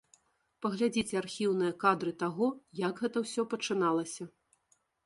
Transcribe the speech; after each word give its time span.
Паглядзіце 0.65 1.15
архіўныя 1.23 1.75
кадры 1.85 2.11
таго, 2.27 2.47
як 2.87 2.95
гэта 3.07 3.17
ўсё 3.27 3.41
пачыналася. 3.55 4.33